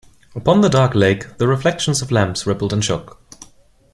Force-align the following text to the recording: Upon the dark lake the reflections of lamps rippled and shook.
Upon 0.33 0.61
the 0.61 0.67
dark 0.67 0.95
lake 0.95 1.37
the 1.37 1.47
reflections 1.47 2.01
of 2.01 2.09
lamps 2.11 2.47
rippled 2.47 2.73
and 2.73 2.83
shook. 2.83 3.19